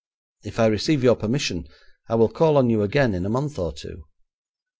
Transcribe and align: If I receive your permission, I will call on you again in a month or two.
If 0.43 0.59
I 0.59 0.65
receive 0.65 1.03
your 1.03 1.15
permission, 1.15 1.67
I 2.09 2.15
will 2.15 2.27
call 2.29 2.57
on 2.57 2.71
you 2.71 2.81
again 2.81 3.13
in 3.13 3.23
a 3.23 3.29
month 3.29 3.59
or 3.59 3.71
two. 3.71 4.05